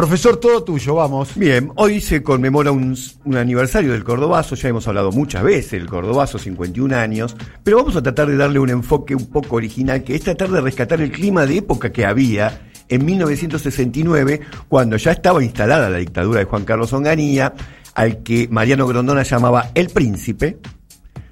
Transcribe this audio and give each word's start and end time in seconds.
Profesor, 0.00 0.38
todo 0.38 0.64
tuyo, 0.64 0.94
vamos. 0.94 1.36
Bien, 1.36 1.72
hoy 1.76 2.00
se 2.00 2.22
conmemora 2.22 2.72
un, 2.72 2.96
un, 3.26 3.36
aniversario 3.36 3.92
del 3.92 4.02
Cordobazo, 4.02 4.54
ya 4.54 4.70
hemos 4.70 4.88
hablado 4.88 5.12
muchas 5.12 5.42
veces 5.42 5.72
del 5.72 5.88
Cordobazo, 5.88 6.38
51 6.38 6.96
años, 6.96 7.36
pero 7.62 7.76
vamos 7.76 7.96
a 7.96 8.02
tratar 8.02 8.28
de 8.28 8.38
darle 8.38 8.60
un 8.60 8.70
enfoque 8.70 9.14
un 9.14 9.26
poco 9.26 9.56
original, 9.56 10.02
que 10.02 10.14
es 10.14 10.22
tratar 10.22 10.48
de 10.48 10.62
rescatar 10.62 11.02
el 11.02 11.10
clima 11.10 11.44
de 11.44 11.58
época 11.58 11.92
que 11.92 12.06
había 12.06 12.62
en 12.88 13.04
1969, 13.04 14.40
cuando 14.68 14.96
ya 14.96 15.12
estaba 15.12 15.44
instalada 15.44 15.90
la 15.90 15.98
dictadura 15.98 16.38
de 16.38 16.46
Juan 16.46 16.64
Carlos 16.64 16.94
Onganía, 16.94 17.52
al 17.92 18.22
que 18.22 18.48
Mariano 18.50 18.86
Grondona 18.86 19.22
llamaba 19.22 19.70
el 19.74 19.90
príncipe, 19.90 20.60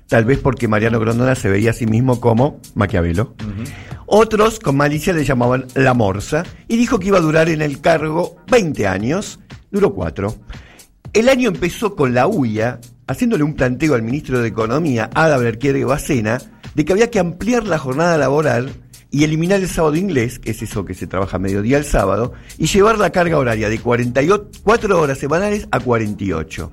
tal 0.09 0.27
vez 0.27 0.41
porque 0.41 0.69
Mariano 0.69 1.00
Grondona 1.00 1.35
se 1.37 1.48
veía 1.48 1.71
a 1.71 1.73
sí 1.73 1.87
mismo 1.87 2.21
como 2.21 2.61
Maquiavelo. 2.75 3.35
Otros 4.11 4.59
con 4.59 4.75
malicia 4.75 5.12
le 5.12 5.22
llamaban 5.22 5.66
la 5.75 5.93
morsa 5.93 6.43
y 6.66 6.79
dijo 6.79 6.98
que 6.98 7.08
iba 7.08 7.18
a 7.18 7.20
durar 7.20 7.50
en 7.50 7.61
el 7.61 7.82
cargo 7.82 8.36
20 8.50 8.86
años, 8.86 9.38
duró 9.70 9.93
4. 9.93 10.34
El 11.12 11.29
año 11.29 11.50
empezó 11.50 11.94
con 11.94 12.14
la 12.14 12.26
huya, 12.26 12.81
haciéndole 13.07 13.44
un 13.44 13.53
planteo 13.53 13.94
al 13.94 14.03
ministro 14.03 14.40
de 14.40 14.48
Economía, 14.48 15.11
Ada 15.12 15.36
Berquiere 15.36 15.84
Bacena, 15.84 16.40
de 16.75 16.86
que 16.86 16.93
había 16.94 17.11
que 17.11 17.18
ampliar 17.18 17.64
la 17.64 17.76
jornada 17.76 18.17
laboral 18.17 18.72
y 19.11 19.25
eliminar 19.25 19.61
el 19.61 19.68
sábado 19.68 19.96
inglés, 19.96 20.39
que 20.39 20.53
es 20.53 20.62
eso 20.62 20.86
que 20.86 20.95
se 20.95 21.06
trabaja 21.06 21.36
a 21.36 21.40
mediodía 21.40 21.76
el 21.76 21.84
sábado, 21.84 22.32
y 22.56 22.67
llevar 22.67 22.96
la 22.96 23.11
carga 23.11 23.36
horaria 23.36 23.68
de 23.68 23.79
44 23.79 25.00
horas 25.03 25.18
semanales 25.18 25.68
a 25.70 25.81
48. 25.81 26.72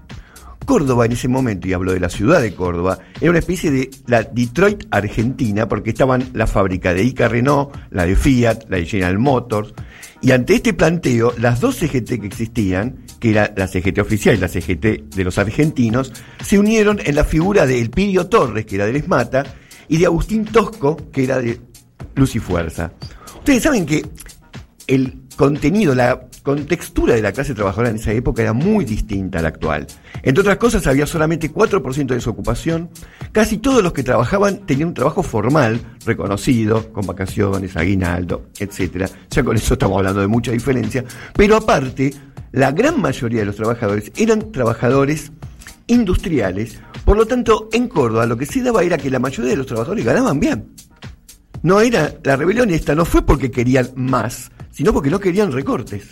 Córdoba 0.66 1.06
en 1.06 1.14
ese 1.14 1.28
momento, 1.28 1.68
y 1.68 1.74
hablo 1.74 1.94
de 1.94 2.00
la 2.00 2.10
ciudad 2.10 2.42
de 2.42 2.54
Córdoba, 2.54 3.00
era 3.22 3.30
una 3.30 3.40
especie 3.40 3.72
de 3.72 3.90
la 4.08 4.24
Detroit 4.24 4.86
argentina, 4.92 5.68
porque 5.68 5.92
estaban 5.92 6.30
la 6.34 6.48
fábrica 6.48 6.94
de 6.94 7.04
Ica 7.04 7.28
Renault, 7.28 7.76
la 7.92 8.06
de 8.06 8.16
Fiat, 8.16 8.64
la 8.70 8.78
de 8.78 8.86
General 8.86 9.18
Motors, 9.20 9.74
y 10.22 10.32
ante 10.32 10.56
este 10.56 10.74
planteo, 10.74 11.34
las 11.38 11.60
dos 11.60 11.76
CGT 11.76 12.20
que 12.20 12.28
existían, 12.28 13.06
que 13.20 13.32
era 13.32 13.54
la 13.56 13.68
CGT 13.68 14.00
oficial 14.00 14.36
y 14.36 14.40
la 14.40 14.48
CGT 14.48 15.16
de 15.16 15.24
los 15.24 15.38
argentinos, 15.38 16.12
se 16.44 16.58
unieron 16.58 17.00
en 17.04 17.16
la 17.16 17.24
figura 17.24 17.66
de 17.66 17.80
Elpidio 17.80 18.28
Torres, 18.28 18.66
que 18.66 18.76
era 18.76 18.86
del 18.86 18.96
ESMATA, 18.96 19.46
y 19.88 19.98
de 19.98 20.06
Agustín 20.06 20.46
Tosco, 20.46 20.98
que 21.12 21.24
era 21.24 21.40
de 21.40 21.60
Luz 22.16 22.36
y 22.36 22.40
Fuerza. 22.40 22.92
Ustedes 23.38 23.62
saben 23.62 23.86
que 23.86 24.04
el 24.88 25.22
contenido, 25.36 25.94
la 25.94 26.28
contextura 26.46 27.16
de 27.16 27.24
la 27.24 27.32
clase 27.32 27.56
trabajadora 27.56 27.90
en 27.90 27.96
esa 27.96 28.14
época 28.14 28.44
era 28.44 28.54
muy 28.54 28.86
distinta 28.86 29.40
a 29.40 29.42
la 29.42 29.48
actual. 29.50 29.88
Entre 30.22 30.42
otras 30.42 30.58
cosas, 30.58 30.86
había 30.86 31.08
solamente 31.08 31.52
4% 31.52 32.06
de 32.06 32.16
desocupación. 32.16 32.90
Casi 33.32 33.58
todos 33.58 33.84
los 33.84 33.92
que 33.92 34.04
trabajaban 34.04 34.60
tenían 34.66 34.90
un 34.90 34.94
trabajo 34.94 35.24
formal, 35.24 35.82
reconocido, 36.06 36.94
con 36.94 37.08
vacaciones, 37.08 37.76
aguinaldo, 37.76 38.50
etc. 38.60 39.10
Ya 39.32 39.44
con 39.44 39.58
eso 39.58 39.74
estamos 39.74 39.98
hablando 39.98 40.22
de 40.22 40.28
mucha 40.28 40.52
diferencia. 40.52 41.04
Pero 41.36 41.58
aparte, 41.58 42.14
la 42.52 42.72
gran 42.72 43.02
mayoría 43.02 43.40
de 43.40 43.48
los 43.48 43.56
trabajadores 43.56 44.12
eran 44.16 44.52
trabajadores 44.52 45.32
industriales. 45.88 46.80
Por 47.04 47.18
lo 47.18 47.26
tanto, 47.26 47.70
en 47.74 47.88
Córdoba 47.88 48.28
lo 48.28 48.38
que 48.38 48.46
se 48.46 48.62
daba 48.62 48.84
era 48.84 49.00
que 49.00 49.10
la 49.10 49.20
mayoría 49.20 49.52
de 49.52 49.58
los 49.58 49.66
trabajadores 49.66 50.06
ganaban 50.06 50.40
bien. 50.40 50.70
No 51.64 51.82
era, 51.82 52.14
la 52.24 52.36
rebelión 52.36 52.70
esta 52.70 52.94
no 52.94 53.04
fue 53.04 53.26
porque 53.26 53.50
querían 53.50 53.90
más, 53.96 54.52
sino 54.70 54.94
porque 54.94 55.10
no 55.10 55.20
querían 55.20 55.52
recortes. 55.52 56.08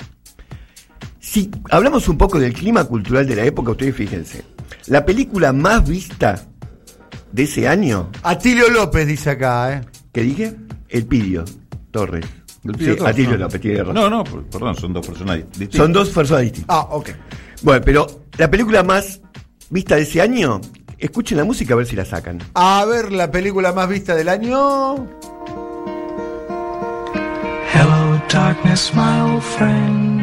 Si 1.34 1.50
hablamos 1.72 2.08
un 2.10 2.16
poco 2.16 2.40
del 2.40 2.54
clima 2.54 2.84
cultural 2.84 3.26
de 3.26 3.36
la 3.36 3.44
época, 3.44 3.72
ustedes 3.72 3.96
fíjense, 3.96 4.44
la 4.86 5.04
película 5.04 5.52
más 5.52 5.84
vista 5.90 6.40
de 7.32 7.42
ese 7.42 7.68
año. 7.68 8.12
Atilio 8.22 8.70
López 8.70 9.08
dice 9.08 9.32
acá, 9.32 9.74
¿eh? 9.74 9.82
¿Qué 10.12 10.22
dije? 10.22 10.56
El 10.90 11.08
Pidio 11.08 11.44
Torres. 11.90 12.24
El 12.64 12.74
Pidio 12.74 12.94
Sí, 12.94 13.00
Torres, 13.00 13.14
Atilio 13.14 13.32
no. 13.32 13.38
López, 13.46 13.62
tiene 13.62 13.80
razón. 13.80 13.96
No, 13.96 14.10
no, 14.12 14.24
perdón, 14.24 14.76
son 14.76 14.94
dos 14.94 15.08
personas 15.08 15.38
distintas. 15.38 15.76
Son 15.76 15.92
dos 15.92 16.10
personas 16.10 16.44
distintas. 16.44 16.76
Ah, 16.78 16.88
ok. 16.92 17.10
Bueno, 17.64 17.82
pero 17.84 18.26
la 18.38 18.52
película 18.52 18.84
más 18.84 19.20
vista 19.72 19.96
de 19.96 20.04
ese 20.04 20.22
año, 20.22 20.62
escuchen 21.00 21.40
la 21.40 21.46
música 21.46 21.74
a 21.74 21.78
ver 21.78 21.88
si 21.88 21.96
la 21.96 22.06
sacan. 22.06 22.44
A 22.54 22.86
ver, 22.86 23.12
la 23.12 23.32
película 23.32 23.74
más 23.74 23.90
vista 23.90 24.14
del 24.14 24.30
año. 24.30 24.98
Hello, 27.74 28.22
darkness, 28.32 28.92
my 28.94 29.20
old 29.34 29.42
friend. 29.42 30.23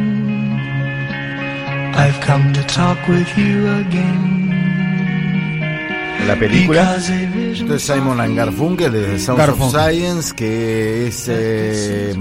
I've 1.95 2.19
come 2.25 2.51
to 2.53 2.61
talk 2.67 2.97
with 3.07 3.27
you 3.37 3.67
again. 3.67 4.49
La 6.27 6.35
película. 6.35 6.95
Es 6.97 7.81
Simon 7.81 8.19
and 8.21 8.35
Garfunkel 8.37 8.91
de 8.91 9.19
Sounds 9.19 9.39
Garfunkel. 9.39 9.75
of 9.79 9.85
Science, 9.85 10.33
que 10.35 11.07
es. 11.07 11.25
eh, 11.29 12.13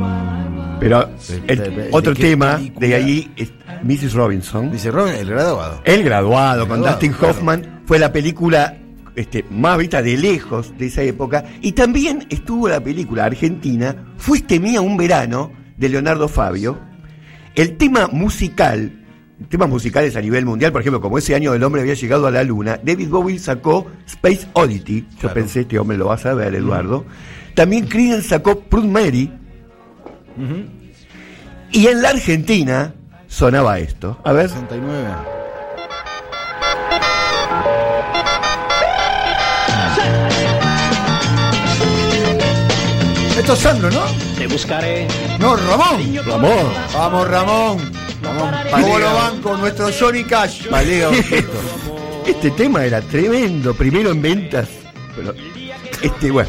Pero 0.81 1.09
el 1.47 1.59
¿De- 1.59 1.89
otro 1.93 2.15
de 2.15 2.21
tema 2.21 2.57
película? 2.57 2.87
de 2.87 2.95
ahí 2.95 3.31
es 3.37 3.53
Mrs. 3.83 4.15
Robinson. 4.15 4.71
dice 4.73 4.91
Robin, 4.91 5.15
el 5.15 5.29
graduado. 5.29 5.81
El 5.85 6.03
graduado 6.03 6.61
con 6.67 6.81
Graduado, 6.81 6.93
Dustin 6.97 7.13
claro. 7.13 7.35
Hoffman 7.35 7.83
fue 7.87 7.99
la 7.99 8.13
película 8.13 8.77
este, 9.17 9.45
más 9.51 9.77
vista 9.79 10.03
de 10.03 10.17
lejos 10.17 10.73
de 10.79 10.87
esa 10.87 11.03
época. 11.03 11.45
Y 11.61 11.73
también 11.73 12.27
estuvo 12.31 12.69
la 12.69 12.81
película 12.81 13.25
argentina 13.27 13.95
Fuiste 14.17 14.59
mía 14.61 14.81
un 14.81 14.97
verano 14.97 15.53
de 15.77 15.89
Leonardo 15.91 16.27
Fabio. 16.29 16.79
El 17.55 17.77
tema 17.77 18.09
musical, 18.13 19.00
temas 19.49 19.69
musicales 19.69 20.17
a 20.17 20.21
nivel 20.21 20.45
mundial, 20.45 20.73
por 20.73 20.81
ejemplo, 20.83 21.01
como 21.01 21.19
ese 21.19 21.35
año 21.35 21.55
el 21.55 21.63
hombre 21.63 21.81
había 21.83 21.95
llegado 21.95 22.27
a 22.27 22.31
la 22.31 22.43
luna, 22.45 22.79
David 22.83 23.09
Bowie 23.09 23.39
sacó 23.39 23.87
Space 24.07 24.47
Oddity. 24.53 25.07
Yo 25.13 25.19
Claro. 25.21 25.35
pensé, 25.35 25.61
este 25.61 25.79
hombre 25.79 25.97
lo 25.97 26.07
vas 26.07 26.27
a 26.27 26.35
ver, 26.35 26.55
Eduardo. 26.55 27.05
También 27.55 27.87
Creedence 27.87 28.29
sacó 28.29 28.61
Proud 28.61 28.85
Mary. 28.85 29.33
Y 31.73 31.87
en 31.87 32.03
la 32.03 32.11
Argentina 32.11 32.95
sonaba 33.29 33.79
esto. 33.79 34.19
A 34.25 34.33
ver. 34.33 34.49
69. 34.49 35.09
Esto 43.39 43.53
es 43.55 43.59
Sandro, 43.59 43.91
¿no? 43.91 44.03
Te 44.41 44.47
buscaré. 44.47 45.07
No, 45.39 45.55
Ramón. 45.55 46.17
Ramón. 46.25 46.73
Vamos, 46.95 47.29
Ramón. 47.29 47.93
Ramón, 48.23 48.51
¿Cómo 48.71 48.99
lo 48.99 49.13
banco? 49.15 49.57
Nuestro 49.59 49.91
Johnny 49.93 50.25
Cash. 50.25 50.63
Este 52.27 52.51
tema 52.53 52.83
era 52.87 53.03
tremendo, 53.03 53.75
primero 53.75 54.13
en 54.13 54.23
ventas. 54.23 54.67
Pero, 55.15 55.35
este, 56.01 56.31
bueno. 56.31 56.49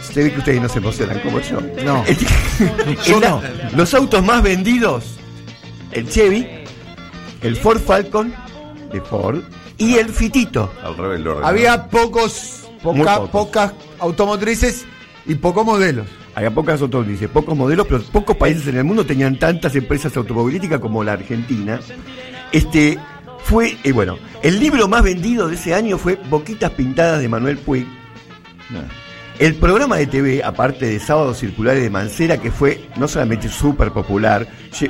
Se 0.00 0.22
ve 0.22 0.32
que 0.32 0.38
ustedes 0.38 0.62
no 0.62 0.68
se 0.68 0.78
emocionan 0.78 1.18
como 1.20 1.40
yo. 1.40 1.60
No. 1.84 2.04
Este- 2.06 2.24
Yo 3.04 3.18
la- 3.18 3.30
no. 3.30 3.42
Los 3.74 3.92
autos 3.92 4.24
más 4.24 4.40
vendidos: 4.44 5.16
el 5.90 6.08
Chevy, 6.08 6.46
el 7.42 7.56
Ford 7.56 7.80
Falcon 7.80 8.32
de 8.92 9.00
Ford 9.00 9.40
y 9.76 9.94
el 9.96 10.10
Fitito. 10.10 10.72
Al 10.84 10.96
revés, 10.96 11.18
lo 11.20 11.32
orden. 11.38 11.48
Había 11.48 11.88
pocos, 11.88 12.60
poca- 12.80 13.16
pocos. 13.16 13.30
pocas 13.30 13.72
automotrices 13.98 14.84
y 15.26 15.34
pocos 15.34 15.64
modelos. 15.66 16.06
Había 16.36 16.50
pocas 16.50 16.82
automotrices, 16.82 17.30
pocos 17.30 17.56
modelos, 17.56 17.86
pero 17.86 18.02
pocos 18.12 18.36
países 18.36 18.66
en 18.66 18.76
el 18.76 18.84
mundo 18.84 19.06
tenían 19.06 19.38
tantas 19.38 19.74
empresas 19.74 20.14
automovilísticas 20.18 20.78
como 20.80 21.02
la 21.02 21.14
Argentina. 21.14 21.80
Este 22.52 22.98
fue, 23.42 23.78
eh, 23.82 23.92
bueno, 23.92 24.18
el 24.42 24.60
libro 24.60 24.86
más 24.86 25.02
vendido 25.02 25.48
de 25.48 25.54
ese 25.54 25.72
año 25.72 25.96
fue 25.96 26.18
Boquitas 26.28 26.72
Pintadas 26.72 27.22
de 27.22 27.28
Manuel 27.30 27.56
Puig. 27.56 27.86
El 29.38 29.54
programa 29.54 29.96
de 29.96 30.08
TV, 30.08 30.44
aparte 30.44 30.84
de 30.84 31.00
Sábados 31.00 31.38
Circulares 31.38 31.82
de 31.82 31.88
Mancera, 31.88 32.36
que 32.36 32.50
fue 32.50 32.86
no 32.98 33.08
solamente 33.08 33.48
súper 33.48 33.90
popular, 33.90 34.46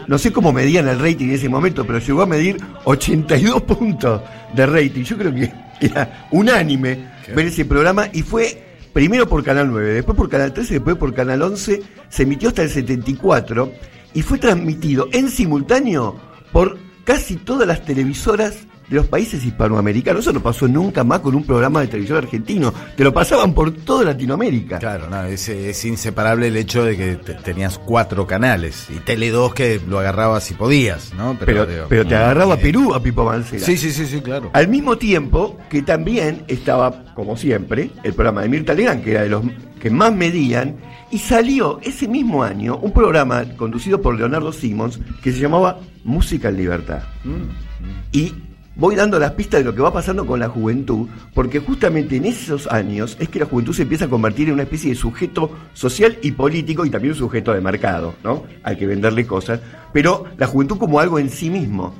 no 0.08 0.18
sé 0.18 0.32
cómo 0.32 0.52
medían 0.52 0.88
el 0.88 0.98
rating 0.98 1.26
en 1.26 1.34
ese 1.34 1.48
momento, 1.48 1.86
pero 1.86 2.00
llegó 2.00 2.22
a 2.22 2.26
medir 2.26 2.56
82 2.82 3.62
puntos 3.62 4.20
de 4.52 4.66
rating. 4.66 5.04
Yo 5.04 5.16
creo 5.16 5.32
que 5.32 5.52
era 5.80 6.26
unánime 6.32 7.06
ver 7.32 7.46
ese 7.46 7.64
programa 7.64 8.08
y 8.12 8.22
fue 8.22 8.66
primero 8.96 9.28
por 9.28 9.44
Canal 9.44 9.70
9, 9.70 9.92
después 9.92 10.16
por 10.16 10.30
Canal 10.30 10.54
13, 10.54 10.72
después 10.72 10.96
por 10.96 11.12
Canal 11.12 11.42
11, 11.42 11.82
se 12.08 12.22
emitió 12.22 12.48
hasta 12.48 12.62
el 12.62 12.70
74 12.70 13.70
y 14.14 14.22
fue 14.22 14.38
transmitido 14.38 15.08
en 15.12 15.28
simultáneo 15.28 16.18
por 16.50 16.78
casi 17.04 17.36
todas 17.36 17.68
las 17.68 17.84
televisoras 17.84 18.66
de 18.88 18.97
los 18.97 19.06
países 19.06 19.44
hispanoamericanos. 19.44 20.21
Eso 20.22 20.33
no 20.33 20.41
pasó 20.42 20.68
nunca 20.68 21.03
más 21.04 21.21
con 21.21 21.34
un 21.34 21.44
programa 21.44 21.80
de 21.80 21.88
televisión 21.88 22.18
argentino. 22.18 22.72
Te 22.97 23.03
lo 23.04 23.12
pasaban 23.12 23.53
por 23.53 23.72
toda 23.72 24.04
Latinoamérica. 24.04 24.78
Claro, 24.78 25.09
no, 25.10 25.24
es, 25.24 25.48
es 25.48 25.84
inseparable 25.84 26.48
el 26.48 26.56
hecho 26.56 26.84
de 26.84 26.97
que 26.97 27.16
te- 27.16 27.34
tenías 27.34 27.78
cuatro 27.78 28.27
canales 28.27 28.86
y 28.94 29.00
Tele 29.00 29.30
2 29.30 29.54
que 29.54 29.80
lo 29.88 29.98
agarrabas 29.98 30.44
si 30.44 30.54
podías, 30.54 31.12
¿no? 31.15 31.36
Pero, 31.38 31.66
digo, 31.66 31.86
pero 31.88 32.06
te 32.06 32.15
agarraba 32.15 32.54
eh, 32.54 32.59
Perú 32.62 32.94
a 32.94 33.03
Pipo 33.03 33.24
Mancera. 33.24 33.65
Sí, 33.65 33.77
sí, 33.77 33.91
sí, 33.91 34.06
sí, 34.06 34.21
claro. 34.21 34.50
Al 34.53 34.68
mismo 34.68 34.97
tiempo 34.98 35.59
que 35.68 35.83
también 35.83 36.44
estaba, 36.48 37.12
como 37.15 37.36
siempre, 37.36 37.91
el 38.04 38.12
programa 38.15 38.42
de 38.42 38.48
Mirta 38.48 38.74
Legrand, 38.74 39.03
que 39.03 39.10
era 39.12 39.22
de 39.22 39.28
los 39.30 39.44
que 39.80 39.91
más 39.91 40.15
medían, 40.15 40.77
y 41.10 41.18
salió 41.18 41.78
ese 41.83 42.09
mismo 42.09 42.42
año 42.42 42.77
un 42.78 42.92
programa 42.92 43.44
conducido 43.56 44.00
por 44.00 44.16
Leonardo 44.16 44.53
Simons 44.53 44.98
que 45.22 45.33
se 45.33 45.38
llamaba 45.41 45.78
Música 46.04 46.48
en 46.48 46.56
Libertad. 46.56 47.03
Y 48.12 48.33
voy 48.76 48.94
dando 48.94 49.18
las 49.18 49.32
pistas 49.32 49.60
de 49.60 49.64
lo 49.64 49.74
que 49.74 49.82
va 49.82 49.92
pasando 49.92 50.26
con 50.26 50.38
la 50.38 50.48
juventud, 50.48 51.08
porque 51.34 51.60
justamente 51.60 52.16
en 52.16 52.26
esos 52.26 52.66
años 52.66 53.16
es 53.18 53.28
que 53.28 53.38
la 53.38 53.46
juventud 53.46 53.74
se 53.74 53.82
empieza 53.82 54.04
a 54.04 54.08
convertir 54.08 54.48
en 54.48 54.54
una 54.54 54.64
especie 54.64 54.90
de 54.90 54.96
sujeto 54.96 55.50
social 55.72 56.18
y 56.22 56.32
político 56.32 56.84
y 56.84 56.90
también 56.90 57.12
un 57.12 57.18
sujeto 57.18 57.52
de 57.52 57.60
mercado, 57.60 58.14
¿no? 58.22 58.44
Hay 58.62 58.76
que 58.76 58.86
venderle 58.86 59.26
cosas, 59.26 59.60
pero 59.92 60.26
la 60.36 60.46
juventud 60.46 60.78
como 60.78 61.00
algo 61.00 61.18
en 61.18 61.30
sí 61.30 61.50
mismo. 61.50 61.94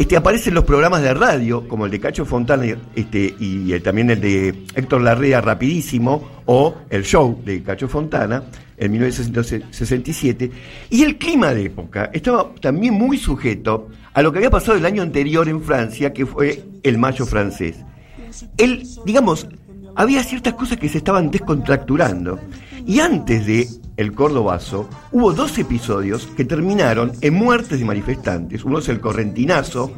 Este, 0.00 0.16
aparecen 0.16 0.54
los 0.54 0.64
programas 0.64 1.02
de 1.02 1.12
radio, 1.12 1.68
como 1.68 1.84
el 1.84 1.90
de 1.90 2.00
Cacho 2.00 2.24
Fontana 2.24 2.64
este, 2.96 3.34
y 3.38 3.70
eh, 3.70 3.80
también 3.80 4.08
el 4.08 4.18
de 4.18 4.64
Héctor 4.74 5.02
Larrea 5.02 5.42
Rapidísimo, 5.42 6.40
o 6.46 6.74
el 6.88 7.04
show 7.04 7.38
de 7.44 7.62
Cacho 7.62 7.86
Fontana, 7.86 8.44
en 8.78 8.92
1967, 8.92 10.50
y 10.88 11.02
el 11.02 11.18
clima 11.18 11.52
de 11.52 11.66
época 11.66 12.08
estaba 12.14 12.50
también 12.62 12.94
muy 12.94 13.18
sujeto 13.18 13.88
a 14.14 14.22
lo 14.22 14.32
que 14.32 14.38
había 14.38 14.48
pasado 14.48 14.78
el 14.78 14.86
año 14.86 15.02
anterior 15.02 15.46
en 15.50 15.62
Francia, 15.62 16.14
que 16.14 16.24
fue 16.24 16.64
el 16.82 16.96
Mayo 16.96 17.26
francés. 17.26 17.76
El, 18.56 18.88
digamos, 19.04 19.48
había 19.96 20.22
ciertas 20.22 20.54
cosas 20.54 20.78
que 20.78 20.88
se 20.88 20.96
estaban 20.96 21.30
descontracturando. 21.30 22.40
Y 22.86 23.00
antes 23.00 23.44
de 23.44 23.68
El 24.00 24.14
Cordobazo, 24.14 24.88
hubo 25.12 25.34
dos 25.34 25.58
episodios 25.58 26.26
que 26.34 26.46
terminaron 26.46 27.12
en 27.20 27.34
muertes 27.34 27.78
de 27.78 27.84
manifestantes. 27.84 28.64
Uno 28.64 28.78
es 28.78 28.88
el 28.88 28.98
Correntinazo, 28.98 29.92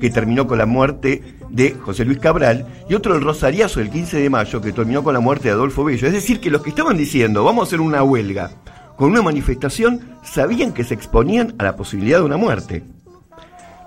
que 0.00 0.10
terminó 0.10 0.48
con 0.48 0.58
la 0.58 0.66
muerte 0.66 1.22
de 1.50 1.70
José 1.70 2.04
Luis 2.04 2.18
Cabral, 2.18 2.66
y 2.90 2.94
otro 2.94 3.14
el 3.14 3.22
Rosariazo 3.22 3.78
del 3.78 3.90
15 3.90 4.18
de 4.18 4.28
mayo, 4.28 4.60
que 4.60 4.72
terminó 4.72 5.04
con 5.04 5.14
la 5.14 5.20
muerte 5.20 5.46
de 5.46 5.54
Adolfo 5.54 5.84
Bello. 5.84 6.08
Es 6.08 6.12
decir, 6.12 6.40
que 6.40 6.50
los 6.50 6.62
que 6.62 6.70
estaban 6.70 6.96
diciendo, 6.96 7.44
vamos 7.44 7.62
a 7.62 7.66
hacer 7.68 7.80
una 7.80 8.02
huelga 8.02 8.50
con 8.96 9.12
una 9.12 9.22
manifestación, 9.22 10.00
sabían 10.24 10.72
que 10.72 10.82
se 10.82 10.94
exponían 10.94 11.54
a 11.58 11.62
la 11.62 11.76
posibilidad 11.76 12.18
de 12.18 12.24
una 12.24 12.36
muerte. 12.36 12.82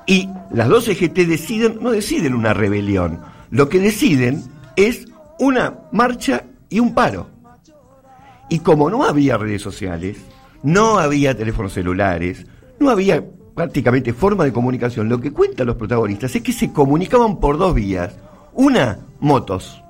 Y 0.06 0.30
las 0.50 0.70
dos 0.70 0.88
EGT 0.88 1.28
deciden, 1.28 1.80
no 1.82 1.92
deciden 1.92 2.36
una 2.36 2.54
rebelión, 2.54 3.20
lo 3.50 3.68
que 3.68 3.80
deciden 3.80 4.46
es 4.78 5.08
una 5.40 5.74
marcha 5.92 6.46
y 6.70 6.80
un 6.80 6.94
paro. 6.94 7.36
Y 8.50 8.60
como 8.60 8.90
no 8.90 9.04
había 9.04 9.38
redes 9.38 9.62
sociales, 9.62 10.18
no 10.64 11.00
había 11.00 11.36
teléfonos 11.36 11.74
celulares, 11.74 12.46
no 12.80 12.90
había 12.90 13.24
prácticamente 13.56 14.14
forma 14.14 14.44
de 14.44 14.54
comunicación, 14.54 15.10
lo 15.10 15.20
que 15.20 15.34
cuentan 15.34 15.68
los 15.68 15.76
protagonistas 15.76 16.36
es 16.36 16.44
que 16.44 16.54
se 16.54 16.72
comunicaban 16.72 17.40
por 17.40 17.58
dos 17.58 17.74
vías. 17.74 18.16
Una, 18.54 19.00
motos. 19.20 19.82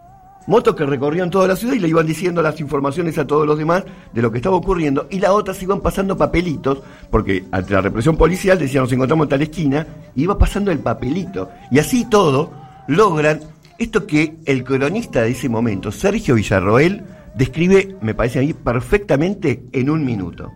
Motos 0.47 0.75
que 0.75 0.85
recorrían 0.85 1.29
toda 1.29 1.49
la 1.49 1.57
ciudad 1.57 1.73
y 1.73 1.79
le 1.79 1.89
iban 1.89 2.07
diciendo 2.07 2.41
las 2.41 2.61
informaciones 2.61 3.17
a 3.17 3.27
todos 3.27 3.45
los 3.45 3.57
demás 3.57 3.83
de 4.13 4.21
lo 4.21 4.31
que 4.31 4.37
estaba 4.37 4.55
ocurriendo. 4.55 5.07
Y 5.09 5.19
la 5.19 5.33
otra 5.33 5.53
se 5.53 5.65
iban 5.65 5.81
pasando 5.81 6.15
papelitos, 6.15 6.81
porque 7.11 7.43
ante 7.51 7.73
la 7.73 7.81
represión 7.81 8.15
policial 8.15 8.57
decían 8.57 8.83
nos 8.83 8.93
encontramos 8.93 9.25
en 9.25 9.29
tal 9.29 9.41
esquina, 9.41 9.85
y 10.15 10.23
iba 10.23 10.37
pasando 10.37 10.71
el 10.71 10.79
papelito. 10.79 11.49
Y 11.69 11.79
así 11.79 12.05
todo 12.05 12.51
logran 12.87 13.41
esto 13.77 14.07
que 14.07 14.37
el 14.45 14.63
cronista 14.63 15.23
de 15.23 15.31
ese 15.31 15.49
momento, 15.49 15.91
Sergio 15.91 16.35
Villarroel, 16.35 17.03
describe, 17.37 17.95
me 18.01 18.15
parece 18.15 18.39
a 18.39 18.41
mí, 18.41 18.53
perfectamente 18.53 19.61
en 19.71 19.89
un 19.89 20.03
minuto. 20.03 20.51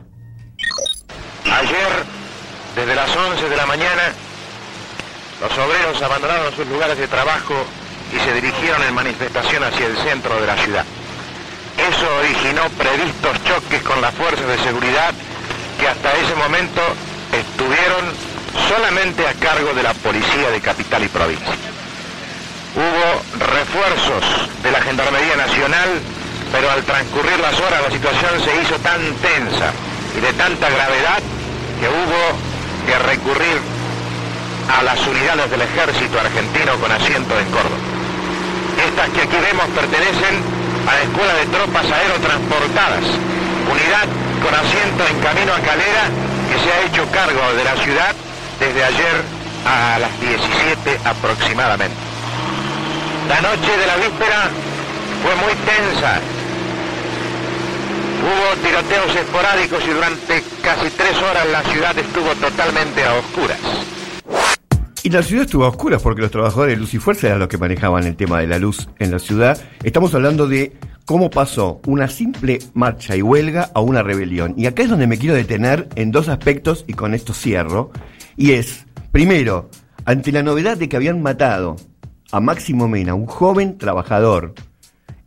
Ayer, 1.46 1.92
desde 2.76 2.96
las 2.96 3.16
11 3.16 3.50
de 3.50 3.56
la 3.56 3.66
mañana, 3.68 4.14
los 5.42 5.52
obreros 5.58 6.02
abandonaron 6.02 6.54
sus 6.54 6.68
lugares 6.68 6.98
de 6.98 7.08
trabajo 7.08 7.54
y 8.16 8.20
se 8.20 8.34
dirigieron 8.34 8.82
en 8.84 8.94
manifestación 8.94 9.64
hacia 9.64 9.86
el 9.86 9.98
centro 9.98 10.40
de 10.42 10.48
la 10.48 10.58
ciudad. 10.58 10.86
Eso 11.78 12.08
originó 12.18 12.68
previstos 12.78 13.44
choques 13.44 13.82
con 13.84 14.02
las 14.02 14.14
fuerzas 14.16 14.48
de 14.48 14.58
seguridad 14.60 15.14
que 15.80 15.88
hasta 15.88 16.12
ese 16.18 16.36
momento 16.36 16.82
estuvieron 17.32 18.06
solamente 18.68 19.28
a 19.28 19.34
cargo 19.34 19.74
de 19.74 19.84
la 19.84 19.94
policía 19.94 20.50
de 20.52 20.62
capital 20.62 21.04
y 21.04 21.08
provincia. 21.08 21.56
Hubo 22.76 23.46
refuerzos 23.46 24.24
de 24.64 24.72
la 24.72 24.82
Gendarmería 24.82 25.36
Nacional, 25.36 25.90
pero 26.52 26.70
al 26.70 26.84
transcurrir 26.84 27.40
las 27.40 27.60
horas 27.60 27.82
la 27.84 27.92
situación 27.92 28.32
se 28.44 28.52
hizo 28.62 28.76
tan 28.80 29.00
tensa 29.24 29.72
y 30.18 30.20
de 30.20 30.34
tanta 30.34 30.70
gravedad 30.70 31.20
que 31.80 31.88
hubo 31.88 32.22
que 32.86 32.96
recurrir 33.08 33.58
a 34.68 34.84
las 34.84 35.00
unidades 35.08 35.50
del 35.50 35.62
ejército 35.62 36.20
argentino 36.20 36.76
con 36.80 36.92
asiento 36.92 37.40
en 37.40 37.48
Córdoba. 37.52 37.82
Estas 38.88 39.10
que 39.10 39.22
aquí 39.22 39.38
vemos 39.42 39.68
pertenecen 39.76 40.44
a 40.88 40.94
la 40.96 41.02
Escuela 41.02 41.34
de 41.36 41.46
Tropas 41.48 41.86
Aerotransportadas, 41.92 43.06
unidad 43.72 44.08
con 44.44 44.54
asiento 44.56 45.02
en 45.08 45.18
camino 45.20 45.54
a 45.54 45.60
Calera 45.60 46.06
que 46.50 46.58
se 46.60 46.70
ha 46.72 46.82
hecho 46.84 47.06
cargo 47.12 47.42
de 47.56 47.64
la 47.64 47.76
ciudad 47.78 48.14
desde 48.60 48.84
ayer 48.84 49.16
a 49.66 50.00
las 50.00 50.20
17 50.20 51.00
aproximadamente. 51.06 51.96
La 53.30 53.42
noche 53.42 53.78
de 53.78 53.88
la 53.88 53.96
víspera 53.96 54.50
fue 55.24 55.36
muy 55.36 55.54
tensa. 55.64 56.20
Tiroteos 58.56 59.16
esporádicos 59.16 59.84
y 59.88 59.92
durante 59.92 60.44
casi 60.62 60.90
tres 60.98 61.18
horas 61.18 61.48
la 61.52 61.64
ciudad 61.64 61.98
estuvo 61.98 62.30
totalmente 62.36 63.04
a 63.04 63.14
oscuras. 63.16 63.60
Y 65.04 65.10
la 65.10 65.24
ciudad 65.24 65.46
estuvo 65.46 65.66
a 65.66 65.70
oscuras 65.70 66.02
porque 66.02 66.22
los 66.22 66.32
trabajadores 66.32 66.76
de 66.76 66.80
Luz 66.80 66.94
y 66.94 67.00
Fuerza 67.00 67.28
eran 67.28 67.40
los 67.40 67.48
que 67.48 67.58
manejaban 67.58 68.06
el 68.06 68.16
tema 68.16 68.40
de 68.40 68.48
la 68.48 68.60
luz 68.60 68.88
en 69.00 69.12
la 69.12 69.20
ciudad. 69.20 69.60
Estamos 69.84 70.14
hablando 70.14 70.48
de 70.48 70.74
cómo 71.06 71.30
pasó 71.30 71.82
una 71.88 72.08
simple 72.08 72.60
marcha 72.74 73.16
y 73.16 73.22
huelga 73.22 73.72
a 73.74 73.80
una 73.82 74.04
rebelión. 74.04 74.54
Y 74.58 74.68
acá 74.68 74.84
es 74.84 74.90
donde 74.90 75.08
me 75.08 75.18
quiero 75.18 75.36
detener 75.36 75.90
en 75.96 76.12
dos 76.12 76.30
aspectos 76.30 76.86
y 76.88 76.94
con 76.94 77.14
esto 77.14 77.34
cierro. 77.34 77.92
Y 78.38 78.52
es, 78.52 78.86
primero, 79.12 79.70
ante 80.06 80.32
la 80.32 80.44
novedad 80.44 80.78
de 80.78 80.88
que 80.88 80.98
habían 80.98 81.22
matado 81.22 81.78
a 82.32 82.40
Máximo 82.40 82.88
Mena, 82.88 83.14
un 83.14 83.26
joven 83.26 83.78
trabajador, 83.78 84.54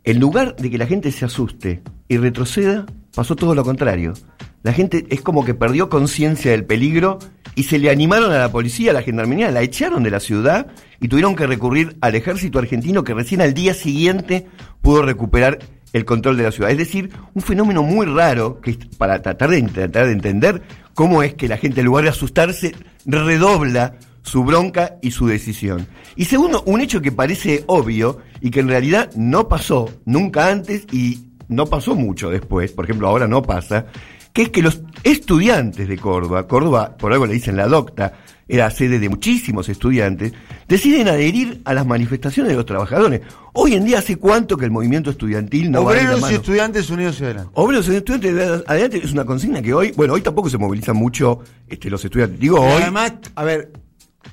en 0.03 0.19
lugar 0.19 0.55
de 0.55 0.69
que 0.69 0.77
la 0.77 0.87
gente 0.87 1.11
se 1.11 1.25
asuste 1.25 1.81
y 2.07 2.17
retroceda, 2.17 2.85
pasó 3.15 3.35
todo 3.35 3.55
lo 3.55 3.63
contrario. 3.63 4.13
La 4.61 4.73
gente 4.73 5.05
es 5.09 5.21
como 5.21 5.45
que 5.45 5.53
perdió 5.53 5.89
conciencia 5.89 6.51
del 6.51 6.65
peligro 6.65 7.19
y 7.55 7.63
se 7.63 7.79
le 7.79 7.89
animaron 7.89 8.31
a 8.31 8.39
la 8.39 8.51
policía, 8.51 8.91
a 8.91 8.93
la 8.93 9.01
gendarmería, 9.01 9.49
la 9.51 9.61
echaron 9.61 10.03
de 10.03 10.11
la 10.11 10.19
ciudad 10.19 10.67
y 10.99 11.07
tuvieron 11.07 11.35
que 11.35 11.47
recurrir 11.47 11.97
al 12.01 12.15
ejército 12.15 12.59
argentino 12.59 13.03
que 13.03 13.13
recién 13.13 13.41
al 13.41 13.53
día 13.53 13.73
siguiente 13.73 14.47
pudo 14.81 15.03
recuperar 15.03 15.59
el 15.93 16.03
control 16.03 16.35
de 16.35 16.43
la 16.43 16.51
ciudad. 16.51 16.71
Es 16.71 16.77
decir, 16.77 17.11
un 17.33 17.41
fenómeno 17.41 17.81
muy 17.81 18.05
raro 18.05 18.59
que 18.59 18.77
para 18.97 19.21
tratar 19.21 19.51
de, 19.51 19.61
tratar 19.61 20.07
de 20.07 20.11
entender 20.11 20.61
cómo 20.93 21.23
es 21.23 21.33
que 21.35 21.47
la 21.47 21.57
gente 21.57 21.79
en 21.79 21.85
lugar 21.85 22.03
de 22.03 22.09
asustarse 22.09 22.75
redobla 23.05 23.95
su 24.21 24.43
bronca 24.43 24.97
y 25.01 25.11
su 25.11 25.27
decisión. 25.27 25.87
Y 26.15 26.25
segundo, 26.25 26.63
un 26.65 26.81
hecho 26.81 27.01
que 27.01 27.11
parece 27.11 27.63
obvio 27.67 28.17
y 28.41 28.49
que 28.49 28.59
en 28.59 28.67
realidad 28.67 29.11
no 29.15 29.47
pasó 29.47 29.89
nunca 30.05 30.49
antes 30.49 30.85
y 30.91 31.25
no 31.47 31.65
pasó 31.65 31.95
mucho 31.95 32.29
después, 32.29 32.71
por 32.71 32.85
ejemplo 32.85 33.07
ahora 33.07 33.27
no 33.27 33.41
pasa, 33.41 33.85
que 34.33 34.43
es 34.43 34.49
que 34.49 34.61
los 34.61 34.81
estudiantes 35.03 35.87
de 35.87 35.97
Córdoba, 35.97 36.47
Córdoba 36.47 36.97
por 36.97 37.13
algo 37.13 37.25
le 37.25 37.33
dicen 37.33 37.55
la 37.55 37.67
docta, 37.67 38.13
era 38.47 38.69
sede 38.69 38.99
de 38.99 39.09
muchísimos 39.09 39.69
estudiantes, 39.69 40.33
deciden 40.67 41.07
adherir 41.07 41.61
a 41.65 41.73
las 41.73 41.85
manifestaciones 41.85 42.51
de 42.51 42.57
los 42.57 42.65
trabajadores. 42.65 43.21
Hoy 43.53 43.73
en 43.73 43.85
día, 43.85 43.99
¿hace 43.99 44.17
cuánto 44.17 44.57
que 44.57 44.65
el 44.65 44.71
movimiento 44.71 45.09
estudiantil 45.09 45.71
no 45.71 45.83
va 45.83 45.93
de 45.93 46.03
la 46.03 46.11
Obreros 46.11 46.31
y 46.31 46.33
estudiantes 46.35 46.89
unidos 46.89 47.19
y 47.21 47.23
adelante. 47.23 47.51
Obreros 47.53 47.87
y 47.87 47.95
estudiantes 47.95 48.35
de 48.35 48.63
adelante 48.67 49.01
es 49.03 49.13
una 49.13 49.25
consigna 49.25 49.61
que 49.61 49.73
hoy, 49.73 49.91
bueno, 49.95 50.13
hoy 50.13 50.21
tampoco 50.21 50.49
se 50.49 50.57
movilizan 50.57 50.95
mucho 50.95 51.39
este, 51.67 51.89
los 51.89 52.03
estudiantes. 52.03 52.39
Digo 52.39 52.57
Y 52.57 52.59
hoy. 52.59 52.81
Además, 52.83 53.13
a 53.35 53.43
ver, 53.43 53.71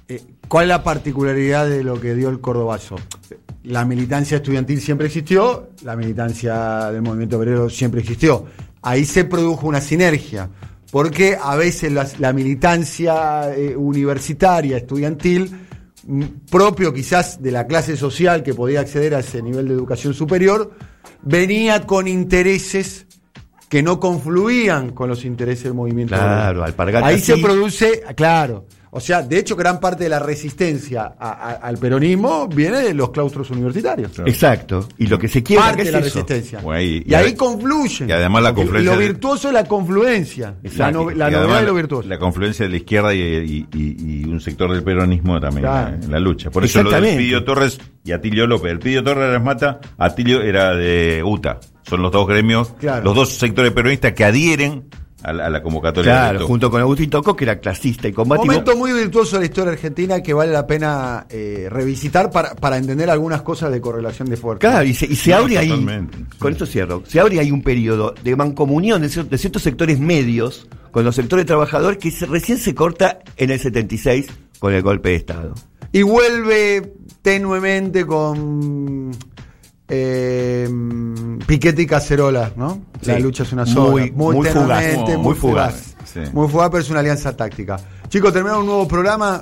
eh, 0.08 0.22
¿cuál 0.48 0.64
es 0.64 0.68
la 0.68 0.82
particularidad 0.82 1.68
de 1.68 1.84
lo 1.84 2.00
que 2.00 2.14
dio 2.14 2.28
el 2.28 2.40
Cordobazo? 2.40 2.96
La 3.64 3.84
militancia 3.84 4.38
estudiantil 4.38 4.80
siempre 4.80 5.06
existió, 5.06 5.70
la 5.82 5.94
militancia 5.94 6.90
del 6.90 7.02
movimiento 7.02 7.38
obrero 7.38 7.70
siempre 7.70 8.00
existió. 8.00 8.46
Ahí 8.82 9.04
se 9.04 9.24
produjo 9.24 9.68
una 9.68 9.80
sinergia, 9.80 10.50
porque 10.90 11.38
a 11.40 11.54
veces 11.54 11.92
la, 12.18 12.32
militancia 12.32 13.54
eh, 13.54 13.76
universitaria, 13.76 14.78
estudiantil, 14.78 15.50
mm, 16.06 16.22
propio 16.50 16.92
quizás 16.92 17.40
de 17.40 17.52
la 17.52 17.66
clase 17.68 17.96
social 17.96 18.42
que 18.42 18.52
podía 18.52 18.80
acceder 18.80 19.14
a 19.14 19.20
ese 19.20 19.40
nivel 19.40 19.68
de 19.68 19.74
educación 19.74 20.12
superior, 20.12 20.72
venía 21.22 21.86
con 21.86 22.08
intereses 22.08 23.06
que 23.68 23.82
no 23.82 24.00
confluían 24.00 24.90
con 24.90 25.08
los 25.08 25.24
intereses 25.24 25.64
del 25.64 25.74
movimiento 25.74 26.14
Claro, 26.14 26.64
obrero. 26.64 27.04
Ahí 27.06 27.20
se 27.20 27.38
produce, 27.38 28.02
claro. 28.14 28.66
O 28.94 29.00
sea, 29.00 29.22
de 29.22 29.38
hecho, 29.38 29.56
gran 29.56 29.80
parte 29.80 30.04
de 30.04 30.10
la 30.10 30.18
resistencia 30.18 31.14
a- 31.18 31.30
a- 31.30 31.52
al 31.52 31.78
peronismo 31.78 32.46
viene 32.46 32.80
de 32.82 32.92
los 32.92 33.08
claustros 33.10 33.50
universitarios. 33.50 34.18
Exacto. 34.26 34.86
Y 34.98 35.06
lo 35.06 35.18
que 35.18 35.28
se 35.28 35.42
quiebra, 35.42 35.68
Parte 35.68 35.78
¿qué 35.78 35.84
de 35.86 35.92
la 35.92 35.98
eso? 36.00 36.06
resistencia. 36.20 36.60
Y- 36.82 37.14
ahí 37.14 37.34
confluyen. 37.34 38.10
y 38.10 38.12
además 38.12 38.42
la 38.42 38.52
confluencia 38.52 38.92
Lo 38.92 38.98
virtuoso 38.98 39.48
es 39.48 39.54
la 39.54 39.64
confluencia. 39.64 40.56
La, 40.76 40.90
no- 40.90 41.10
la 41.10 41.30
novedad 41.30 41.60
de 41.60 41.66
lo 41.66 41.74
virtuoso. 41.74 42.06
La 42.06 42.18
confluencia 42.18 42.66
de 42.66 42.70
la 42.70 42.76
izquierda 42.76 43.14
y, 43.14 43.20
y- 43.20 43.66
y- 43.72 44.20
y 44.20 44.24
un 44.24 44.40
sector 44.42 44.70
del 44.70 44.82
peronismo 44.82 45.40
también 45.40 45.62
Claro. 45.62 45.94
en, 45.94 46.00
la, 46.00 46.04
en 46.06 46.12
la 46.12 46.20
lucha. 46.20 46.50
Por 46.50 46.62
eso 46.64 46.82
lo 46.82 46.90
de. 46.90 47.16
Pidio 47.16 47.44
Torres 47.44 47.78
y 48.04 48.12
Atilio 48.12 48.46
López. 48.46 48.72
El 48.72 48.78
Pidio 48.78 49.02
Torres 49.02 49.28
era 49.30 49.38
Mata, 49.38 49.80
Atilio 49.96 50.42
era 50.42 50.74
de 50.76 51.22
UTA. 51.24 51.60
Son 51.88 52.02
los 52.02 52.12
dos 52.12 52.26
gremios, 52.28 52.74
Claro. 52.78 53.04
los 53.04 53.14
dos 53.14 53.30
sectores 53.30 53.72
peronistas 53.72 54.12
que 54.12 54.24
adhieren 54.24 54.84
a 55.22 55.32
la, 55.32 55.46
a 55.46 55.50
la 55.50 55.62
convocatoria. 55.62 56.12
Claro, 56.12 56.38
de 56.40 56.44
junto 56.44 56.70
con 56.70 56.80
Agustín 56.80 57.10
Tocco, 57.10 57.34
que 57.36 57.44
era 57.44 57.58
clasista 57.60 58.08
y 58.08 58.12
combativo. 58.12 58.46
Momento 58.46 58.76
muy 58.76 58.92
virtuoso 58.92 59.36
de 59.36 59.40
la 59.40 59.46
historia 59.46 59.72
argentina 59.72 60.22
que 60.22 60.34
vale 60.34 60.52
la 60.52 60.66
pena 60.66 61.26
eh, 61.30 61.68
revisitar 61.70 62.30
para, 62.30 62.54
para 62.54 62.76
entender 62.76 63.10
algunas 63.10 63.42
cosas 63.42 63.70
de 63.72 63.80
correlación 63.80 64.28
de 64.28 64.36
fuerzas. 64.36 64.60
Claro, 64.70 64.84
y 64.84 64.94
se, 64.94 65.06
y 65.06 65.16
se 65.16 65.30
No, 65.30 65.36
abre 65.38 65.58
ahí, 65.58 65.68
totalmente, 65.68 66.18
con 66.38 66.52
esto 66.52 66.66
cierro, 66.66 67.02
se 67.06 67.20
abre 67.20 67.38
ahí 67.40 67.50
un 67.50 67.62
periodo 67.62 68.14
de 68.22 68.36
mancomunión 68.36 69.02
de, 69.02 69.08
cier- 69.08 69.28
de 69.28 69.38
ciertos 69.38 69.62
sectores 69.62 69.98
medios 70.00 70.66
con 70.90 71.04
los 71.04 71.14
sectores 71.14 71.46
trabajadores 71.46 71.98
que 71.98 72.10
se- 72.10 72.26
recién 72.26 72.58
se 72.58 72.74
corta 72.74 73.20
en 73.36 73.50
el 73.50 73.60
76 73.60 74.26
con 74.58 74.72
el 74.74 74.82
golpe 74.82 75.10
de 75.10 75.14
Estado. 75.16 75.54
Y 75.92 76.02
vuelve 76.02 76.94
tenuemente 77.22 78.06
con 78.06 79.10
eh, 79.94 80.68
Piquete 81.46 81.82
y 81.82 81.86
Cacerola, 81.86 82.52
¿no? 82.56 82.80
La 83.02 83.18
lucha 83.18 83.42
es 83.42 83.52
una 83.52 83.66
sola. 83.66 83.90
Muy- 83.90 84.10
muy 84.12 84.48
fugaz, 84.48 84.96
muy 84.96 85.16
muy 85.18 85.34
fugaz, 85.34 85.74
fugaz. 85.74 85.96
sí. 86.04 86.20
Muy 86.32 86.48
fugaz, 86.48 86.70
pero 86.70 86.82
es 86.82 86.90
una 86.90 87.00
alianza 87.00 87.36
táctica. 87.36 87.78
Chicos, 88.08 88.32
terminamos 88.32 88.62
un 88.62 88.66
nuevo 88.66 88.88
programa. 88.88 89.40